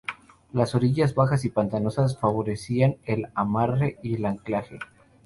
Las 0.51 0.73
orillas 0.73 1.13
bajas 1.13 1.45
y 1.45 1.49
pantanosas 1.51 2.17
favorecían 2.17 2.95
el 3.05 3.27
amarre 3.35 3.99
y 4.01 4.15
el 4.15 4.25
anclaje. 4.25 4.79